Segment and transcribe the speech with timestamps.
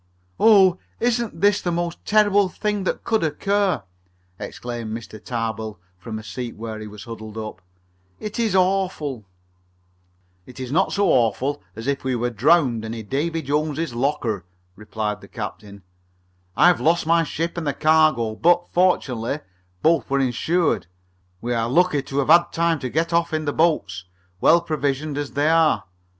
[0.39, 0.79] "Oh!
[0.99, 3.83] Isn't this the most terrible thing that could occur!"
[4.39, 5.23] exclaimed Mr.
[5.23, 7.61] Tarbill, from a seat where he was huddled up.
[8.19, 9.25] "It is awful!"
[10.47, 14.43] "It's not half so awful as if we were drowned and in Davy Jones's locker,"
[14.75, 15.83] remarked the captain.
[16.57, 19.41] "I've lost my ship and the cargo, but, fortunately,
[19.83, 20.87] both were insured.
[21.41, 24.05] We are lucky to have had time to get off in the boats,
[24.39, 25.83] well provisioned as they are.